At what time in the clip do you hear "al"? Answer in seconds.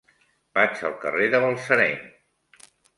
0.89-0.97